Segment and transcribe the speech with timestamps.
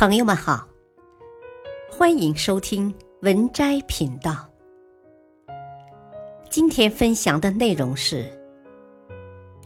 [0.00, 0.66] 朋友们好，
[1.90, 4.50] 欢迎收听文摘频道。
[6.48, 8.24] 今天分享的内容是：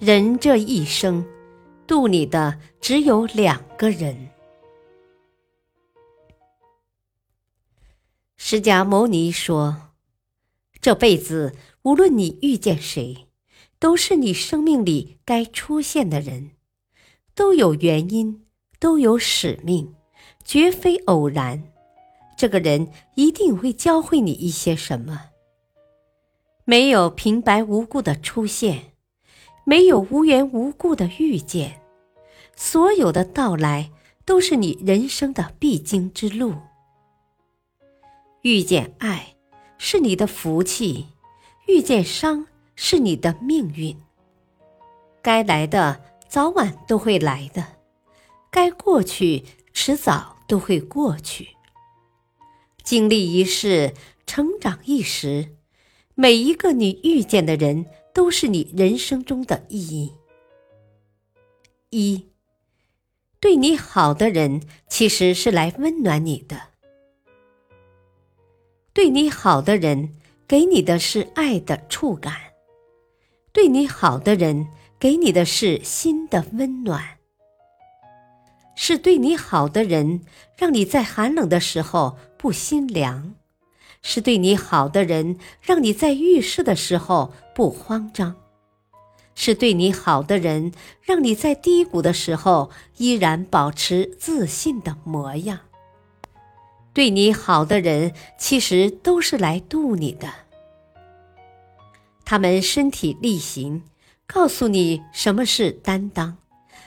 [0.00, 1.24] 人这一生，
[1.86, 4.28] 渡你的只有两个人。
[8.36, 9.92] 释迦牟尼说
[10.82, 13.28] ：“这辈子无论你遇见谁，
[13.78, 16.50] 都是你生命里该出现的人，
[17.36, 18.44] 都有原因，
[18.80, 19.94] 都有使命。”
[20.44, 21.62] 绝非偶然，
[22.36, 25.30] 这个人一定会教会你一些什么。
[26.64, 28.92] 没有平白无故的出现，
[29.64, 31.80] 没有无缘无故的遇见，
[32.56, 33.90] 所有的到来
[34.24, 36.54] 都是你人生的必经之路。
[38.42, 39.36] 遇见爱
[39.78, 41.06] 是你的福气，
[41.66, 43.96] 遇见伤是你的命运。
[45.22, 47.66] 该来的早晚都会来的，
[48.50, 50.33] 该过去迟早。
[50.46, 51.48] 都会过去。
[52.82, 53.94] 经历一世，
[54.26, 55.56] 成长一时，
[56.14, 60.12] 每一个你遇见的人，都是你人生中的意义。
[61.90, 62.26] 一，
[63.40, 66.60] 对你好的人，其实是来温暖你的。
[68.92, 70.14] 对你好的人，
[70.46, 72.32] 给你的是爱的触感；
[73.52, 74.68] 对你好的人，
[74.98, 77.13] 给你的是心的温暖。
[78.76, 80.22] 是对你好的人，
[80.58, 83.34] 让你在寒冷的时候不心凉；
[84.02, 88.34] 是对你好的人，让你在遇事的时候不慌张；
[89.34, 95.60] 是对你好的人，让你在低谷的时候依然保持自信的模样。
[96.92, 100.28] 对你好的人，其实都是来渡你的。
[102.24, 103.82] 他们身体力行，
[104.26, 106.38] 告诉你什么是担当，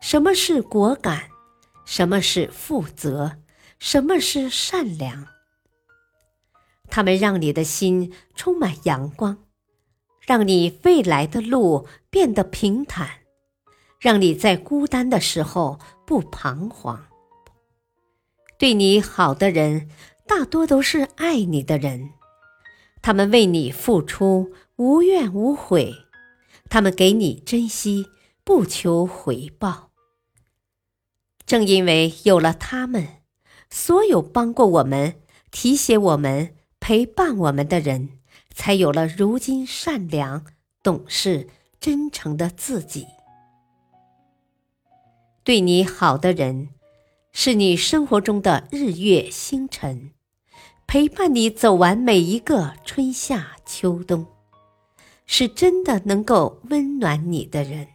[0.00, 1.29] 什么是果敢。
[1.90, 3.38] 什么是负责？
[3.80, 5.26] 什么是善良？
[6.88, 9.38] 他们让你的心充满阳光，
[10.24, 13.22] 让你未来的路变得平坦，
[13.98, 17.06] 让你在孤单的时候不彷徨。
[18.56, 19.90] 对你好的人，
[20.28, 22.10] 大多都是爱你的人，
[23.02, 25.92] 他们为你付出无怨无悔，
[26.68, 28.06] 他们给你珍惜，
[28.44, 29.89] 不求回报。
[31.50, 33.08] 正因为有了他们，
[33.70, 38.20] 所有帮过我们、提携我们、陪伴我们的人，
[38.54, 40.46] 才有了如今善良、
[40.80, 41.48] 懂事、
[41.80, 43.08] 真诚的自己。
[45.42, 46.68] 对你好的人，
[47.32, 50.12] 是你生活中的日月星辰，
[50.86, 54.24] 陪伴你走完每一个春夏秋冬，
[55.26, 57.88] 是真的能够温暖你的人。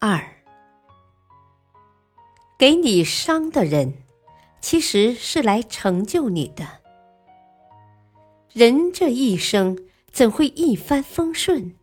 [0.00, 0.37] 二。
[2.58, 3.94] 给你伤的人，
[4.60, 6.66] 其实是来成就你的。
[8.52, 9.78] 人这一生
[10.10, 11.76] 怎会一帆风顺？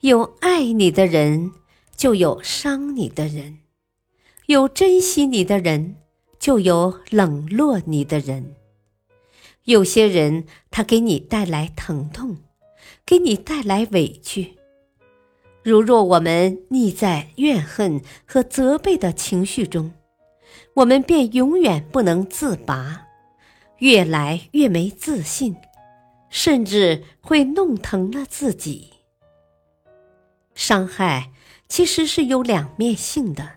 [0.00, 1.52] 有爱你的人，
[1.96, 3.58] 就有伤你的人；
[4.46, 5.94] 有珍惜你的人，
[6.40, 8.56] 就有冷落你的人。
[9.62, 12.38] 有些人，他给你带来疼痛，
[13.06, 14.57] 给你带来委屈。
[15.68, 19.92] 如若我们溺在怨恨和责备的情绪中，
[20.76, 23.06] 我们便永远不能自拔，
[23.76, 25.54] 越来越没自信，
[26.30, 28.94] 甚至会弄疼了自己。
[30.54, 31.32] 伤害
[31.68, 33.56] 其实是有两面性的，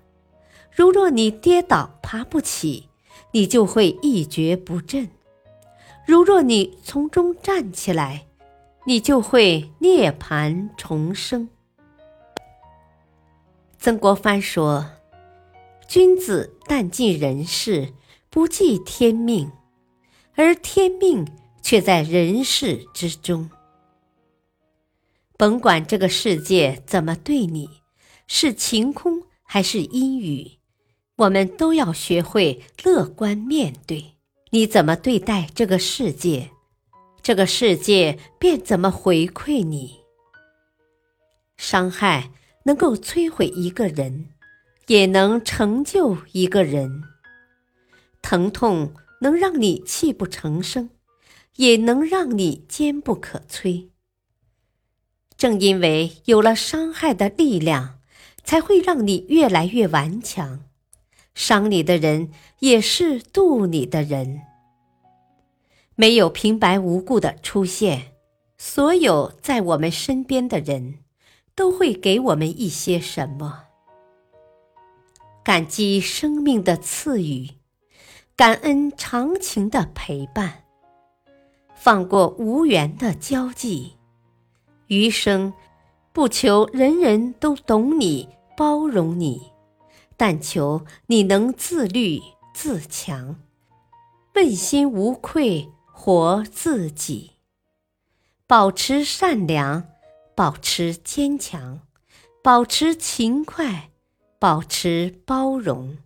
[0.76, 2.90] 如若你跌倒爬不起，
[3.32, 5.08] 你就会一蹶不振；
[6.06, 8.26] 如若你从中站起来，
[8.86, 11.48] 你就会涅槃重生。
[13.82, 14.92] 曾国藩说
[15.90, 17.92] ：“君子但尽人事，
[18.30, 19.52] 不计天命，
[20.36, 21.28] 而天命
[21.64, 23.50] 却在人事之中。
[25.36, 27.68] 甭管这个世界怎么对你，
[28.28, 30.60] 是晴空还是阴雨，
[31.16, 34.14] 我们都要学会乐观面对。
[34.52, 36.52] 你怎么对待这个世界，
[37.24, 40.02] 这个世界便怎么回馈你。
[41.58, 42.30] 伤害。”
[42.64, 44.30] 能够摧毁一个人，
[44.88, 47.02] 也能成就一个人；
[48.22, 50.90] 疼痛能让你泣不成声，
[51.56, 53.90] 也能让你坚不可摧。
[55.38, 58.00] 正因为有了伤害的力量，
[58.44, 60.66] 才会让你越来越顽强。
[61.34, 62.30] 伤你的人
[62.60, 64.42] 也是渡你的人，
[65.96, 68.12] 没有平白无故的出现。
[68.58, 71.00] 所有在我们身边的人。
[71.56, 73.64] 都会给我们一些什么？
[75.44, 77.50] 感激生命的赐予，
[78.36, 80.64] 感恩长情的陪伴，
[81.76, 83.98] 放过无缘的交际，
[84.88, 85.52] 余生
[86.14, 89.52] 不求人人都懂你、包容你，
[90.16, 92.22] 但求你能自律
[92.54, 93.38] 自强，
[94.36, 97.32] 问心无愧，活自己，
[98.46, 99.88] 保持善良，
[100.36, 101.82] 保持坚强。
[102.44, 103.92] 保持勤快，
[104.40, 106.00] 保持包容，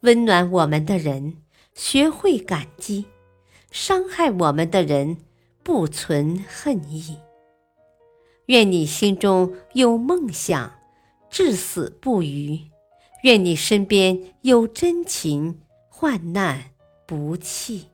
[0.00, 1.38] 温暖我们的人
[1.72, 3.06] 学会感激，
[3.70, 5.16] 伤害我们的人
[5.62, 7.16] 不存恨意。
[8.48, 10.70] 愿你心中有梦想，
[11.30, 12.70] 至死不渝；
[13.22, 16.72] 愿你身边有真情，患难
[17.06, 17.88] 不弃。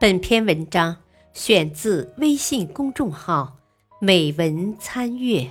[0.00, 0.96] 本篇文章
[1.32, 3.58] 选自微信公众号。
[4.04, 5.48] 美文参阅，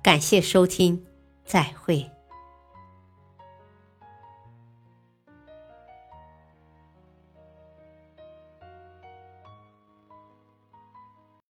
[0.00, 1.04] 感谢收听，
[1.44, 2.08] 再会。